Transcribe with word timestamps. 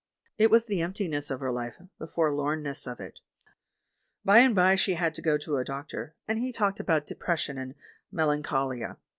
It 0.39 0.49
was 0.49 0.65
the 0.65 0.81
emptiness 0.81 1.29
of 1.29 1.41
her 1.41 1.51
life, 1.51 1.79
the 1.99 2.07
forlornness 2.07 2.87
of 2.87 2.99
it. 2.99 3.19
By 4.25 4.39
and 4.39 4.55
by 4.55 4.75
she 4.75 4.95
had 4.95 5.13
to 5.13 5.21
go 5.21 5.37
to 5.37 5.57
a 5.57 5.63
doctor, 5.63 6.15
and 6.27 6.39
he 6.39 6.51
talked 6.51 6.79
about 6.79 7.05
'depression' 7.05 7.59
and 7.59 7.75
'melancholia.' 8.11 8.97